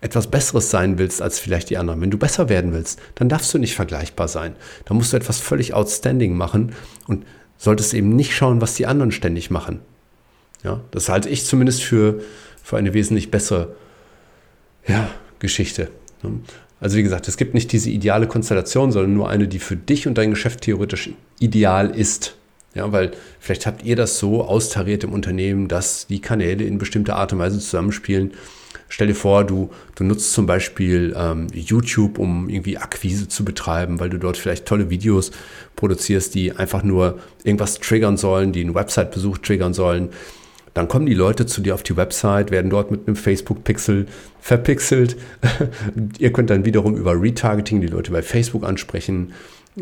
etwas 0.01 0.27
Besseres 0.27 0.69
sein 0.71 0.97
willst 0.97 1.21
als 1.21 1.39
vielleicht 1.39 1.69
die 1.69 1.77
anderen, 1.77 2.01
wenn 2.01 2.11
du 2.11 2.17
besser 2.17 2.49
werden 2.49 2.73
willst, 2.73 2.99
dann 3.15 3.29
darfst 3.29 3.53
du 3.53 3.59
nicht 3.59 3.75
vergleichbar 3.75 4.27
sein. 4.27 4.55
Da 4.85 4.95
musst 4.95 5.13
du 5.13 5.17
etwas 5.17 5.39
völlig 5.39 5.73
outstanding 5.73 6.35
machen 6.35 6.73
und 7.07 7.25
solltest 7.57 7.93
eben 7.93 8.15
nicht 8.15 8.35
schauen, 8.35 8.61
was 8.61 8.73
die 8.73 8.87
anderen 8.87 9.11
ständig 9.11 9.51
machen. 9.51 9.79
Ja, 10.63 10.81
das 10.91 11.09
halte 11.09 11.29
ich 11.29 11.45
zumindest 11.45 11.83
für, 11.83 12.21
für 12.63 12.77
eine 12.77 12.93
wesentlich 12.93 13.29
bessere 13.31 13.75
ja, 14.87 15.09
Geschichte. 15.39 15.89
Also 16.81 16.97
wie 16.97 17.03
gesagt, 17.03 17.27
es 17.27 17.37
gibt 17.37 17.53
nicht 17.53 17.71
diese 17.71 17.91
ideale 17.91 18.27
Konstellation, 18.27 18.91
sondern 18.91 19.13
nur 19.13 19.29
eine, 19.29 19.47
die 19.47 19.59
für 19.59 19.77
dich 19.77 20.07
und 20.07 20.17
dein 20.17 20.31
Geschäft 20.31 20.61
theoretisch 20.61 21.11
ideal 21.39 21.91
ist. 21.91 22.35
Ja, 22.73 22.91
weil 22.91 23.11
vielleicht 23.39 23.67
habt 23.67 23.83
ihr 23.83 23.95
das 23.95 24.17
so 24.17 24.43
austariert 24.43 25.03
im 25.03 25.13
Unternehmen, 25.13 25.67
dass 25.67 26.07
die 26.07 26.21
Kanäle 26.21 26.63
in 26.63 26.79
bestimmter 26.79 27.17
Art 27.17 27.33
und 27.33 27.39
Weise 27.39 27.59
zusammenspielen. 27.59 28.31
Stell 28.89 29.07
dir 29.07 29.15
vor, 29.15 29.43
du, 29.43 29.69
du 29.95 30.03
nutzt 30.03 30.33
zum 30.33 30.45
Beispiel 30.47 31.13
ähm, 31.15 31.47
YouTube, 31.53 32.17
um 32.17 32.49
irgendwie 32.49 32.77
Akquise 32.77 33.27
zu 33.27 33.45
betreiben, 33.45 33.99
weil 33.99 34.09
du 34.09 34.17
dort 34.17 34.37
vielleicht 34.37 34.65
tolle 34.65 34.89
Videos 34.89 35.31
produzierst, 35.75 36.33
die 36.33 36.53
einfach 36.53 36.81
nur 36.83 37.19
irgendwas 37.43 37.79
triggern 37.79 38.17
sollen, 38.17 38.53
die 38.53 38.61
einen 38.61 38.73
Website-Besuch 38.73 39.37
triggern 39.37 39.73
sollen. 39.73 40.09
Dann 40.73 40.87
kommen 40.87 41.05
die 41.05 41.13
Leute 41.13 41.45
zu 41.45 41.61
dir 41.61 41.73
auf 41.73 41.83
die 41.83 41.97
Website, 41.97 42.51
werden 42.51 42.69
dort 42.69 42.91
mit 42.91 43.07
einem 43.07 43.15
Facebook-Pixel 43.15 44.07
verpixelt. 44.39 45.17
Ihr 46.17 46.31
könnt 46.31 46.49
dann 46.49 46.65
wiederum 46.65 46.95
über 46.95 47.19
Retargeting 47.21 47.81
die 47.81 47.87
Leute 47.87 48.11
bei 48.11 48.21
Facebook 48.21 48.63
ansprechen. 48.63 49.33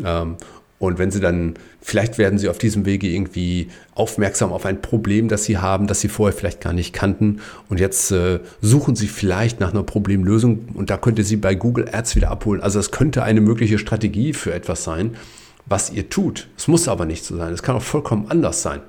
Ähm, 0.04 0.36
und 0.80 0.98
wenn 0.98 1.10
sie 1.10 1.20
dann, 1.20 1.54
vielleicht 1.82 2.16
werden 2.16 2.38
sie 2.38 2.48
auf 2.48 2.56
diesem 2.56 2.86
Wege 2.86 3.06
irgendwie 3.06 3.68
aufmerksam 3.94 4.50
auf 4.50 4.64
ein 4.64 4.80
Problem, 4.80 5.28
das 5.28 5.44
sie 5.44 5.58
haben, 5.58 5.86
das 5.86 6.00
sie 6.00 6.08
vorher 6.08 6.36
vielleicht 6.36 6.62
gar 6.62 6.72
nicht 6.72 6.94
kannten. 6.94 7.40
Und 7.68 7.78
jetzt 7.78 8.10
äh, 8.12 8.40
suchen 8.62 8.96
sie 8.96 9.06
vielleicht 9.06 9.60
nach 9.60 9.72
einer 9.72 9.82
Problemlösung 9.82 10.70
und 10.72 10.88
da 10.88 10.96
könnt 10.96 11.18
ihr 11.18 11.24
sie 11.24 11.36
bei 11.36 11.54
Google 11.54 11.86
Ads 11.92 12.16
wieder 12.16 12.30
abholen. 12.30 12.62
Also 12.62 12.80
es 12.80 12.90
könnte 12.90 13.22
eine 13.22 13.42
mögliche 13.42 13.78
Strategie 13.78 14.32
für 14.32 14.54
etwas 14.54 14.82
sein, 14.82 15.16
was 15.66 15.90
ihr 15.90 16.08
tut. 16.08 16.48
Es 16.56 16.66
muss 16.66 16.88
aber 16.88 17.04
nicht 17.04 17.26
so 17.26 17.36
sein. 17.36 17.52
Es 17.52 17.62
kann 17.62 17.76
auch 17.76 17.82
vollkommen 17.82 18.30
anders 18.30 18.62
sein. 18.62 18.80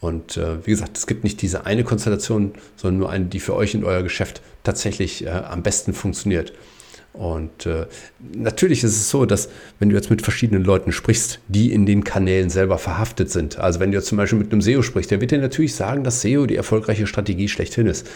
Und 0.00 0.36
äh, 0.36 0.64
wie 0.64 0.70
gesagt, 0.70 0.96
es 0.96 1.06
gibt 1.06 1.24
nicht 1.24 1.42
diese 1.42 1.66
eine 1.66 1.82
Konstellation, 1.84 2.52
sondern 2.76 2.98
nur 2.98 3.10
eine, 3.10 3.24
die 3.26 3.40
für 3.40 3.54
euch 3.54 3.74
in 3.74 3.84
euer 3.84 4.02
Geschäft 4.02 4.42
tatsächlich 4.62 5.26
äh, 5.26 5.30
am 5.30 5.62
besten 5.62 5.92
funktioniert. 5.92 6.52
Und 7.14 7.66
äh, 7.66 7.86
natürlich 8.32 8.84
ist 8.84 8.94
es 8.94 9.10
so, 9.10 9.26
dass 9.26 9.48
wenn 9.80 9.88
du 9.88 9.96
jetzt 9.96 10.08
mit 10.08 10.22
verschiedenen 10.22 10.62
Leuten 10.62 10.92
sprichst, 10.92 11.40
die 11.48 11.72
in 11.72 11.84
den 11.84 12.04
Kanälen 12.04 12.48
selber 12.48 12.78
verhaftet 12.78 13.30
sind, 13.30 13.58
also 13.58 13.80
wenn 13.80 13.90
du 13.90 13.96
jetzt 13.96 14.06
zum 14.06 14.18
Beispiel 14.18 14.38
mit 14.38 14.52
einem 14.52 14.60
SEO 14.60 14.82
sprichst, 14.82 15.10
der 15.10 15.20
wird 15.20 15.32
dir 15.32 15.38
natürlich 15.38 15.74
sagen, 15.74 16.04
dass 16.04 16.20
SEO 16.20 16.46
die 16.46 16.54
erfolgreiche 16.54 17.08
Strategie 17.08 17.48
schlechthin 17.48 17.88
ist. 17.88 18.06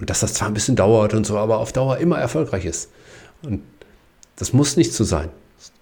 Und 0.00 0.10
dass 0.10 0.18
das 0.18 0.34
zwar 0.34 0.48
ein 0.48 0.54
bisschen 0.54 0.74
dauert 0.74 1.14
und 1.14 1.24
so, 1.24 1.38
aber 1.38 1.58
auf 1.58 1.72
Dauer 1.72 1.98
immer 1.98 2.18
erfolgreich 2.18 2.64
ist. 2.64 2.90
Und 3.42 3.62
das 4.34 4.52
muss 4.52 4.76
nicht 4.76 4.92
so 4.92 5.04
sein. 5.04 5.28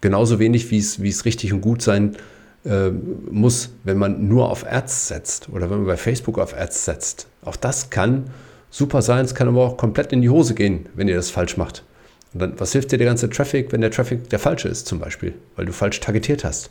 Genauso 0.03 0.39
wenig, 0.39 0.71
wie 0.71 0.79
es, 0.79 1.25
richtig 1.25 1.55
und 1.55 1.63
gut 1.63 1.81
sein 1.81 2.17
äh, 2.65 2.91
muss, 2.91 3.71
wenn 3.85 3.99
man 3.99 4.29
nur 4.29 4.51
auf 4.51 4.67
Ads 4.71 5.09
setzt 5.09 5.49
oder 5.49 5.71
wenn 5.71 5.79
man 5.79 5.87
bei 5.87 5.97
Facebook 5.97 6.39
auf 6.39 6.55
Ads 6.55 6.85
setzt. 6.85 7.27
Auch 7.43 7.57
das 7.57 7.91
kann 7.91 8.31
super 8.71 9.03
sein, 9.03 9.25
es 9.25 9.35
kann 9.35 9.49
aber 9.49 9.65
auch 9.65 9.77
komplett 9.77 10.13
in 10.13 10.23
die 10.23 10.31
Hose 10.31 10.55
gehen, 10.55 10.87
wenn 10.95 11.09
ihr 11.09 11.17
das 11.17 11.31
falsch 11.31 11.57
macht. 11.57 11.85
Und 12.33 12.41
dann, 12.41 12.61
was 12.61 12.73
hilft 12.73 12.93
dir 12.93 12.99
der 12.99 13.07
ganze 13.07 13.29
Traffic, 13.29 13.73
wenn 13.73 13.81
der 13.81 13.91
Traffic 13.91 14.29
der 14.31 14.39
falsche 14.39 14.69
ist, 14.69 14.87
zum 14.87 14.99
Beispiel, 14.99 15.35
weil 15.57 15.67
du 15.67 15.73
falsch 15.73 16.01
targetiert 16.01 16.45
hast? 16.45 16.71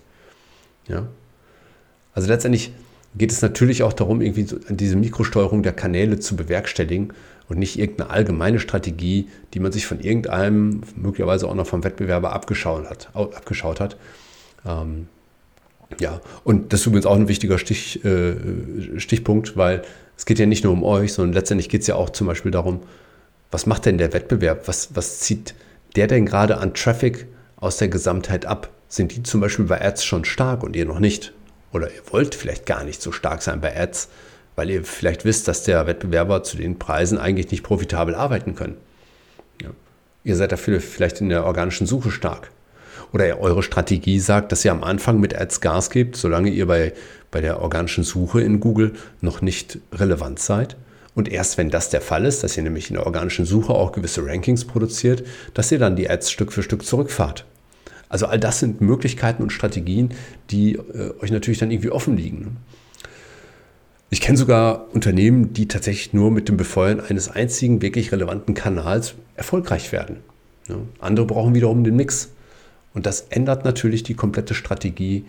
Ja. 0.87 1.07
Also 2.13 2.27
letztendlich 2.29 2.71
geht 3.15 3.31
es 3.31 3.41
natürlich 3.41 3.83
auch 3.83 3.93
darum, 3.93 4.21
irgendwie 4.21 4.45
diese 4.69 4.95
Mikrosteuerung 4.95 5.63
der 5.63 5.73
Kanäle 5.73 6.19
zu 6.19 6.35
bewerkstelligen 6.35 7.13
und 7.49 7.57
nicht 7.57 7.79
irgendeine 7.79 8.11
allgemeine 8.11 8.59
Strategie, 8.59 9.27
die 9.53 9.59
man 9.59 9.71
sich 9.71 9.85
von 9.85 9.99
irgendeinem, 9.99 10.81
möglicherweise 10.95 11.47
auch 11.47 11.55
noch 11.55 11.67
vom 11.67 11.83
Wettbewerber 11.83 12.31
abgeschaut 12.31 12.89
hat. 12.89 13.09
Abgeschaut 13.15 13.79
hat. 13.79 13.97
Ähm, 14.65 15.07
ja, 15.97 16.21
und 16.43 16.71
das 16.71 16.81
ist 16.81 16.87
übrigens 16.87 17.05
auch 17.05 17.15
ein 17.15 17.27
wichtiger 17.27 17.57
Stich, 17.57 18.03
äh, 18.05 18.99
Stichpunkt, 18.99 19.57
weil 19.57 19.81
es 20.17 20.25
geht 20.25 20.37
ja 20.37 20.45
nicht 20.45 20.63
nur 20.63 20.73
um 20.73 20.83
euch, 20.83 21.13
sondern 21.13 21.33
letztendlich 21.33 21.69
geht 21.69 21.81
es 21.81 21.87
ja 21.87 21.95
auch 21.95 22.09
zum 22.09 22.27
Beispiel 22.27 22.51
darum, 22.51 22.81
was 23.51 23.65
macht 23.65 23.85
denn 23.85 23.97
der 23.97 24.13
Wettbewerb? 24.13 24.67
Was, 24.67 24.95
was 24.95 25.19
zieht 25.19 25.55
der 25.95 26.07
denn 26.07 26.25
gerade 26.25 26.57
an 26.57 26.73
Traffic 26.73 27.25
aus 27.55 27.77
der 27.77 27.87
Gesamtheit 27.87 28.45
ab? 28.45 28.69
Sind 28.87 29.15
die 29.15 29.23
zum 29.23 29.41
Beispiel 29.41 29.65
bei 29.65 29.81
Ads 29.81 30.03
schon 30.03 30.25
stark 30.25 30.63
und 30.63 30.75
ihr 30.75 30.85
noch 30.85 30.99
nicht? 30.99 31.33
Oder 31.71 31.87
ihr 31.87 32.01
wollt 32.11 32.35
vielleicht 32.35 32.65
gar 32.65 32.83
nicht 32.83 33.01
so 33.01 33.11
stark 33.11 33.41
sein 33.41 33.61
bei 33.61 33.75
Ads, 33.75 34.09
weil 34.55 34.69
ihr 34.69 34.83
vielleicht 34.83 35.25
wisst, 35.25 35.47
dass 35.47 35.63
der 35.63 35.87
Wettbewerber 35.87 36.43
zu 36.43 36.57
den 36.57 36.77
Preisen 36.79 37.17
eigentlich 37.17 37.49
nicht 37.51 37.63
profitabel 37.63 38.13
arbeiten 38.13 38.55
können. 38.55 38.77
Ja. 39.61 39.69
Ihr 40.23 40.35
seid 40.35 40.51
dafür 40.51 40.81
vielleicht 40.81 41.21
in 41.21 41.29
der 41.29 41.45
organischen 41.45 41.87
Suche 41.87 42.11
stark. 42.11 42.51
Oder 43.11 43.39
eure 43.39 43.63
Strategie 43.63 44.19
sagt, 44.19 44.51
dass 44.51 44.63
ihr 44.63 44.71
am 44.71 44.83
Anfang 44.83 45.19
mit 45.19 45.39
Ads 45.39 45.61
Gas 45.61 45.89
gebt, 45.89 46.15
solange 46.15 46.49
ihr 46.49 46.67
bei, 46.67 46.93
bei 47.31 47.41
der 47.41 47.61
organischen 47.61 48.03
Suche 48.03 48.41
in 48.41 48.59
Google 48.59 48.93
noch 49.21 49.41
nicht 49.41 49.79
relevant 49.93 50.39
seid. 50.39 50.77
Und 51.15 51.27
erst 51.27 51.57
wenn 51.57 51.69
das 51.69 51.89
der 51.89 52.01
Fall 52.01 52.25
ist, 52.25 52.43
dass 52.43 52.55
ihr 52.55 52.63
nämlich 52.63 52.89
in 52.89 52.95
der 52.95 53.05
organischen 53.05 53.45
Suche 53.45 53.73
auch 53.73 53.91
gewisse 53.91 54.25
Rankings 54.25 54.65
produziert, 54.65 55.23
dass 55.53 55.71
ihr 55.71 55.79
dann 55.79 55.95
die 55.95 56.09
Ads 56.09 56.31
Stück 56.31 56.53
für 56.53 56.63
Stück 56.63 56.85
zurückfahrt. 56.85 57.45
Also 58.09 58.25
all 58.25 58.39
das 58.39 58.59
sind 58.59 58.81
Möglichkeiten 58.81 59.43
und 59.43 59.51
Strategien, 59.51 60.09
die 60.49 60.73
äh, 60.75 61.13
euch 61.19 61.31
natürlich 61.31 61.59
dann 61.59 61.71
irgendwie 61.71 61.91
offen 61.91 62.17
liegen. 62.17 62.57
Ich 64.11 64.21
kenne 64.21 64.37
sogar 64.37 64.87
Unternehmen, 64.93 65.53
die 65.53 65.67
tatsächlich 65.67 66.13
nur 66.13 66.31
mit 66.31 66.49
dem 66.49 66.57
Befeuern 66.57 66.99
eines 66.99 67.29
einzigen 67.29 67.81
wirklich 67.83 68.11
relevanten 68.11 68.55
Kanals 68.55 69.13
erfolgreich 69.35 69.91
werden. 69.91 70.17
Ja. 70.67 70.77
Andere 70.99 71.27
brauchen 71.27 71.53
wiederum 71.53 71.83
den 71.83 71.95
Mix. 71.95 72.31
Und 72.93 73.05
das 73.05 73.21
ändert 73.29 73.65
natürlich 73.65 74.03
die 74.03 74.15
komplette 74.15 74.53
Strategie 74.53 75.25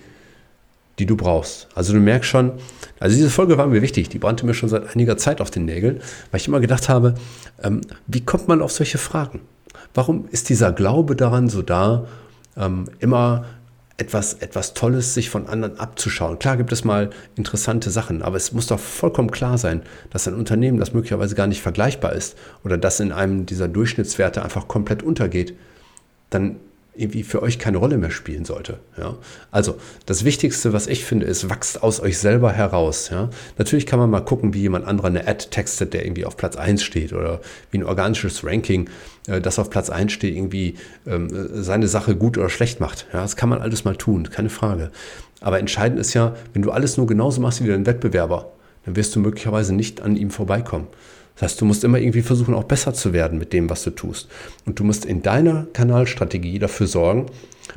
die 1.01 1.07
du 1.07 1.17
brauchst. 1.17 1.67
Also 1.75 1.93
du 1.95 1.99
merkst 1.99 2.29
schon, 2.31 2.53
also 3.01 3.17
diese 3.17 3.31
Folge 3.31 3.59
war 3.59 3.67
mir 3.67 3.83
wichtig, 3.83 4.11
die 4.11 4.19
brannte 4.19 4.47
mir 4.47 4.55
schon 4.55 4.69
seit 4.69 4.95
einiger 4.95 5.17
Zeit 5.17 5.41
auf 5.41 5.51
den 5.51 5.65
Nägeln, 5.65 6.01
weil 6.31 6.41
ich 6.41 6.47
immer 6.47 6.61
gedacht 6.61 6.89
habe, 6.89 7.15
ähm, 7.63 7.81
wie 8.07 8.21
kommt 8.21 8.47
man 8.47 8.61
auf 8.61 8.71
solche 8.71 8.99
Fragen? 8.99 9.41
Warum 9.95 10.29
ist 10.31 10.51
dieser 10.51 10.73
Glaube 10.73 11.17
daran 11.17 11.49
so 11.49 11.63
da, 11.63 12.07
ähm, 12.57 12.85
immer 13.01 13.47
etwas, 13.97 14.35
etwas 14.35 14.75
Tolles 14.75 15.15
sich 15.15 15.31
von 15.31 15.47
anderen 15.47 15.79
abzuschauen? 15.79 16.39
Klar 16.39 16.59
gibt 16.59 16.71
es 16.71 16.85
mal 16.85 17.11
interessante 17.35 17.91
Sachen, 17.91 18.21
aber 18.21 18.37
es 18.37 18.53
muss 18.53 18.67
doch 18.67 18.79
vollkommen 18.79 19.31
klar 19.31 19.57
sein, 19.57 19.83
dass 20.11 20.29
ein 20.29 20.35
Unternehmen, 20.35 20.79
das 20.79 20.93
möglicherweise 20.93 21.35
gar 21.35 21.47
nicht 21.47 21.63
vergleichbar 21.63 22.13
ist 22.13 22.37
oder 22.63 22.77
das 22.77 23.01
in 23.01 23.11
einem 23.11 23.47
dieser 23.47 23.69
Durchschnittswerte 23.69 24.43
einfach 24.43 24.69
komplett 24.69 25.03
untergeht, 25.03 25.55
dann 26.29 26.57
irgendwie 26.95 27.23
für 27.23 27.43
euch 27.43 27.59
keine 27.59 27.79
Rolle 27.79 27.99
mehr 27.99 28.11
spielen 28.11 28.45
sollte. 28.45 28.79
Ja? 28.99 29.17
Also 29.51 29.77
das 30.07 30.25
Wichtigste, 30.25 30.73
was 30.73 30.87
ich 30.87 31.05
finde, 31.05 31.27
ist, 31.27 31.49
wachst 31.49 31.83
aus 31.83 32.01
euch 32.01 32.19
selber 32.19 32.53
heraus. 32.53 33.11
Ja? 33.11 33.31
Natürlich 33.59 33.87
kann 33.87 33.99
man 33.99 34.11
mal 34.11 34.21
gucken, 34.21 34.55
wie 34.55 34.61
jemand 34.61 34.87
anderer 34.87 35.07
eine 35.09 35.27
Ad 35.27 35.47
textet, 35.51 35.95
der 35.95 36.05
irgendwie 36.05 36.25
auf 36.25 36.37
Platz 36.37 36.57
1 36.57 36.83
steht 36.83 37.13
oder 37.13 37.41
wie 37.71 37.79
ein 37.79 37.85
organisches 37.85 38.45
Ranking, 38.45 38.91
äh, 39.27 39.41
das 39.41 39.59
auf 39.59 39.71
Platz 39.71 39.89
1 39.89 40.13
steht, 40.13 40.35
irgendwie 40.35 40.75
ähm, 41.07 41.29
seine 41.63 41.89
Sache 41.89 42.17
gut 42.17 42.37
oder 42.39 42.51
schlecht 42.51 42.81
macht. 42.81 43.07
Ja? 43.13 43.23
Das 43.23 43.37
kann 43.37 43.49
man 43.49 43.61
alles 43.61 43.85
mal 43.85 43.97
tun, 43.97 44.29
keine 44.31 44.51
Frage. 44.51 44.91
Aber 45.41 45.59
entscheidend 45.59 45.99
ist 45.99 46.15
ja, 46.15 46.35
wenn 46.53 46.63
du 46.63 46.71
alles 46.71 46.97
nur 46.97 47.07
genauso 47.07 47.41
machst 47.41 47.63
wie 47.63 47.69
dein 47.69 47.87
Wettbewerber, 47.87 48.53
dann 48.85 48.97
wirst 48.97 49.15
du 49.15 49.21
möglicherweise 49.21 49.75
nicht 49.75 50.01
an 50.03 50.17
ihm 50.17 50.31
vorbeikommen. 50.31 50.89
Das 51.41 51.53
heißt, 51.53 51.61
du 51.63 51.65
musst 51.65 51.85
immer 51.85 51.99
irgendwie 51.99 52.21
versuchen, 52.21 52.53
auch 52.53 52.65
besser 52.65 52.93
zu 52.93 53.15
werden 53.15 53.39
mit 53.39 53.55
dem, 53.55 53.71
was 53.71 53.83
du 53.83 53.91
tust. 53.91 54.29
Und 54.67 54.79
du 54.79 54.85
musst 54.85 55.07
in 55.07 55.23
deiner 55.23 55.67
Kanalstrategie 55.73 56.59
dafür 56.59 56.87
sorgen, 56.87 57.27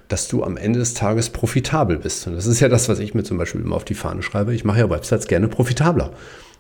dass 0.10 0.28
du 0.28 0.44
am 0.44 0.58
Ende 0.58 0.80
des 0.80 0.96
Tages 0.96 1.30
profitabel 1.30 1.98
bist. 1.98 2.28
Und 2.28 2.36
das 2.36 2.46
ist 2.46 2.60
ja 2.60 2.68
das, 2.68 2.90
was 2.90 3.00
ich 3.00 3.14
mir 3.14 3.24
zum 3.24 3.38
Beispiel 3.38 3.62
immer 3.62 3.78
auf 3.78 3.86
die 3.86 3.94
Fahne 3.94 4.22
schreibe. 4.22 4.54
Ich 4.54 4.66
mache 4.66 4.80
ja 4.80 4.90
Websites 4.90 5.28
gerne 5.28 5.48
profitabler. 5.48 6.12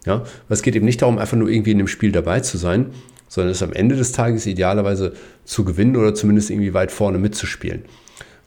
Ja, 0.05 0.19
weil 0.19 0.55
es 0.55 0.61
geht 0.61 0.77
eben 0.77 0.85
nicht 0.85 1.01
darum, 1.01 1.17
einfach 1.17 1.35
nur 1.35 1.49
irgendwie 1.49 1.71
in 1.71 1.77
dem 1.77 1.89
Spiel 1.89 2.13
dabei 2.13 2.39
zu 2.39 2.57
sein, 2.57 2.91
sondern 3.27 3.51
es 3.51 3.61
am 3.61 3.73
Ende 3.73 3.97
des 3.97 4.13
Tages 4.13 4.45
idealerweise 4.45 5.11
zu 5.43 5.65
gewinnen 5.65 5.97
oder 5.97 6.15
zumindest 6.15 6.51
irgendwie 6.51 6.73
weit 6.73 6.93
vorne 6.93 7.17
mitzuspielen. 7.17 7.83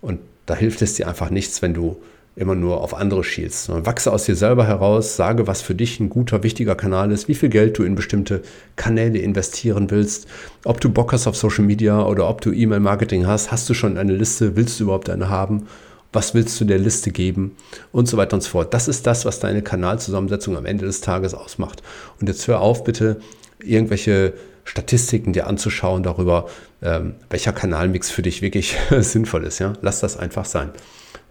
Und 0.01 0.19
da 0.47 0.57
hilft 0.57 0.81
es 0.81 0.95
dir 0.95 1.09
einfach 1.09 1.29
nichts, 1.29 1.61
wenn 1.61 1.75
du 1.75 1.99
immer 2.37 2.55
nur 2.55 2.83
auf 2.83 2.95
andere 2.95 3.25
schielst, 3.25 3.71
wachse 3.87 4.12
aus 4.12 4.25
dir 4.25 4.37
selber 4.37 4.66
heraus, 4.66 5.16
sage, 5.16 5.47
was 5.47 5.62
für 5.62 5.75
dich 5.75 5.99
ein 6.00 6.11
guter, 6.11 6.43
wichtiger 6.43 6.75
Kanal 6.75 7.11
ist, 7.11 7.28
wie 7.28 7.35
viel 7.35 7.49
Geld 7.49 7.78
du 7.78 7.83
in 7.83 7.95
bestimmte 7.95 8.43
Kanäle 8.76 9.19
investieren 9.19 9.90
willst, 9.90 10.28
ob 10.64 10.81
du 10.81 10.90
Bock 10.90 11.14
hast 11.14 11.26
auf 11.26 11.37
Social 11.37 11.64
Media 11.64 12.05
oder 12.05 12.28
ob 12.28 12.43
du 12.43 12.52
E-Mail-Marketing 12.52 13.26
hast, 13.26 13.50
hast 13.50 13.69
du 13.71 13.75
schon 13.75 13.97
eine 13.97 14.12
Liste, 14.12 14.55
willst 14.55 14.78
du 14.78 14.85
überhaupt 14.85 15.09
eine 15.09 15.31
haben, 15.31 15.66
was 16.12 16.35
willst 16.35 16.61
du 16.61 16.66
der 16.66 16.78
Liste 16.78 17.11
geben 17.11 17.57
und 17.90 18.07
so 18.07 18.19
weiter 18.19 18.35
und 18.35 18.43
so 18.43 18.50
fort. 18.50 18.75
Das 18.75 18.87
ist 18.87 19.07
das, 19.07 19.25
was 19.25 19.40
deine 19.40 19.62
Kanalzusammensetzung 19.62 20.59
am 20.59 20.66
Ende 20.66 20.85
des 20.85 21.00
Tages 21.00 21.33
ausmacht. 21.33 21.83
Und 22.21 22.28
jetzt 22.28 22.47
hör 22.49 22.61
auf 22.61 22.85
bitte, 22.85 23.19
irgendwelche 23.61 24.35
Statistiken 24.64 25.33
dir 25.33 25.47
anzuschauen 25.47 26.02
darüber, 26.02 26.49
ähm, 26.83 27.14
welcher 27.31 27.52
Kanalmix 27.52 28.11
für 28.11 28.23
dich 28.23 28.43
wirklich 28.43 28.76
sinnvoll 28.99 29.45
ist. 29.45 29.59
Ja? 29.59 29.73
Lass 29.81 30.00
das 30.00 30.19
einfach 30.19 30.45
sein. 30.45 30.71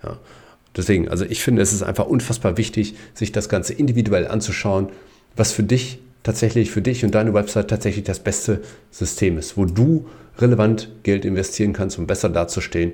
Ja. 0.04 0.18
Deswegen, 0.76 1.08
also 1.08 1.26
ich 1.26 1.42
finde, 1.42 1.62
es 1.62 1.74
ist 1.74 1.84
einfach 1.84 2.06
unfassbar 2.08 2.58
wichtig, 2.58 2.96
sich 3.14 3.32
das 3.32 3.50
Ganze 3.50 3.74
individuell 3.74 4.28
anzuschauen, 4.28 4.90
was 5.36 5.52
für 5.52 5.64
dich 5.64 6.00
tatsächlich, 6.24 6.72
für 6.72 6.82
dich 6.82 7.06
und 7.06 7.16
deine 7.16 7.34
Website 7.34 7.70
tatsächlich 7.70 8.04
das 8.04 8.20
beste 8.20 8.62
System 8.92 9.38
ist, 9.38 9.58
wo 9.58 9.66
du 9.66 10.08
relevant 10.40 10.90
Geld 11.04 11.24
investieren 11.24 11.72
kannst, 11.74 11.98
um 11.98 12.08
besser 12.08 12.30
dazustehen. 12.30 12.94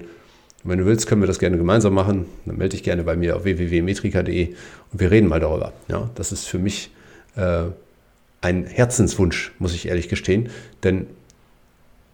Und 0.64 0.70
wenn 0.70 0.80
du 0.80 0.86
willst, 0.86 1.08
können 1.08 1.22
wir 1.22 1.28
das 1.28 1.40
gerne 1.40 1.58
gemeinsam 1.58 1.94
machen. 1.94 2.26
Dann 2.46 2.58
melde 2.58 2.76
dich 2.76 2.84
gerne 2.84 3.04
bei 3.04 3.16
mir 3.16 3.36
auf 3.36 3.46
www.metrika.de 3.46 4.50
und 4.92 5.00
wir 5.00 5.10
reden 5.10 5.28
mal 5.28 5.40
darüber. 5.40 5.74
Ja, 5.88 6.10
das 6.16 6.32
ist 6.32 6.46
für 6.46 6.60
mich 6.60 6.92
äh, 7.36 7.64
ein 8.42 8.66
Herzenswunsch, 8.66 9.54
muss 9.58 9.74
ich 9.74 9.88
ehrlich 9.88 10.10
gestehen. 10.10 10.50
Denn 10.84 11.08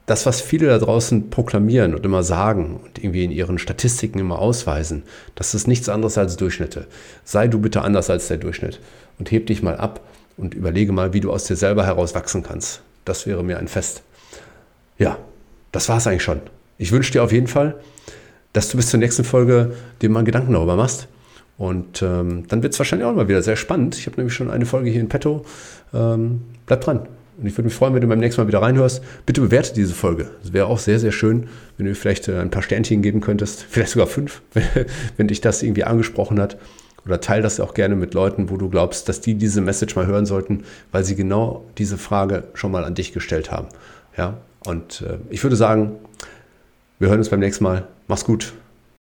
das, 0.08 0.26
was 0.26 0.42
viele 0.42 0.68
da 0.68 0.80
draußen 0.80 1.30
proklamieren 1.30 1.94
und 1.94 2.06
immer 2.06 2.24
sagen 2.24 2.80
und 2.84 2.98
irgendwie 2.98 3.26
in 3.26 3.32
ihren 3.32 3.60
Statistiken 3.60 4.20
immer 4.20 4.40
ausweisen, 4.40 5.04
das 5.36 5.54
ist 5.54 5.68
nichts 5.68 5.90
anderes 5.90 6.18
als 6.18 6.38
Durchschnitte. 6.38 6.88
Sei 7.26 7.48
du 7.48 7.60
bitte 7.60 7.82
anders 7.82 8.10
als 8.10 8.30
der 8.30 8.38
Durchschnitt 8.38 8.80
und 9.20 9.30
heb 9.32 9.48
dich 9.48 9.62
mal 9.62 9.76
ab 9.76 10.00
und 10.38 10.54
überlege 10.54 10.94
mal, 10.94 11.14
wie 11.14 11.20
du 11.20 11.32
aus 11.32 11.44
dir 11.44 11.58
selber 11.58 11.86
heraus 11.86 12.16
wachsen 12.16 12.42
kannst. 12.42 12.82
Das 13.04 13.28
wäre 13.28 13.44
mir 13.44 13.60
ein 13.60 13.68
Fest. 13.68 14.02
Ja, 14.98 15.20
das 15.74 15.90
war 15.90 15.98
es 15.98 16.08
eigentlich 16.08 16.24
schon. 16.24 16.40
Ich 16.78 16.94
wünsche 16.94 17.12
dir 17.12 17.22
auf 17.22 17.34
jeden 17.34 17.48
Fall, 17.48 17.76
dass 18.54 18.70
du 18.70 18.78
bis 18.78 18.90
zur 18.90 19.02
nächsten 19.02 19.26
Folge 19.26 19.74
dir 20.02 20.10
mal 20.10 20.24
Gedanken 20.24 20.54
darüber 20.54 20.78
machst. 20.78 21.10
Und 21.58 22.02
ähm, 22.02 22.48
dann 22.48 22.64
wird 22.64 22.74
es 22.74 22.80
wahrscheinlich 22.80 23.06
auch 23.06 23.14
mal 23.14 23.28
wieder 23.28 23.42
sehr 23.42 23.58
spannend. 23.58 23.98
Ich 23.98 24.06
habe 24.06 24.16
nämlich 24.18 24.36
schon 24.36 24.50
eine 24.50 24.66
Folge 24.66 24.90
hier 24.90 25.02
in 25.02 25.10
petto. 25.10 25.44
Ähm, 25.94 26.44
bleib 26.66 26.82
dran. 26.82 27.08
Und 27.38 27.46
ich 27.46 27.54
würde 27.54 27.66
mich 27.66 27.76
freuen, 27.76 27.94
wenn 27.94 28.02
du 28.02 28.08
beim 28.08 28.20
nächsten 28.20 28.42
Mal 28.42 28.48
wieder 28.48 28.62
reinhörst. 28.62 29.04
Bitte 29.26 29.42
bewerte 29.42 29.74
diese 29.74 29.94
Folge. 29.94 30.32
Es 30.44 30.54
wäre 30.54 30.66
auch 30.66 30.80
sehr, 30.80 31.00
sehr 31.00 31.12
schön, 31.12 31.48
wenn 31.78 31.86
du 31.86 31.94
vielleicht 31.94 32.28
äh, 32.28 32.40
ein 32.40 32.50
paar 32.50 32.64
Sternchen 32.64 33.02
geben 33.02 33.22
könntest. 33.22 33.64
Vielleicht 33.70 33.92
sogar 33.92 34.08
fünf, 34.08 34.42
wenn 35.18 35.28
dich 35.28 35.42
das 35.42 35.62
irgendwie 35.62 35.84
angesprochen 35.84 36.40
hat. 36.40 36.58
Oder 37.06 37.22
teile 37.22 37.44
das 37.44 37.60
auch 37.60 37.74
gerne 37.74 37.96
mit 37.96 38.14
Leuten, 38.14 38.50
wo 38.50 38.58
du 38.58 38.70
glaubst, 38.70 39.08
dass 39.08 39.22
die 39.22 39.36
diese 39.36 39.62
Message 39.62 39.96
mal 39.96 40.08
hören 40.08 40.26
sollten, 40.26 40.64
weil 40.92 41.06
sie 41.06 41.16
genau 41.16 41.66
diese 41.78 41.98
Frage 41.98 42.46
schon 42.54 42.72
mal 42.72 42.84
an 42.84 42.96
dich 42.96 43.14
gestellt 43.14 43.52
haben. 43.52 43.68
Ja, 44.18 44.40
und 44.66 45.04
äh, 45.08 45.20
ich 45.30 45.44
würde 45.44 45.56
sagen, 45.56 46.00
wir 47.00 47.10
hören 47.10 47.20
uns 47.20 47.30
beim 47.30 47.40
nächsten 47.40 47.64
Mal. 47.64 47.88
Mach's 48.08 48.26
gut. 48.26 48.54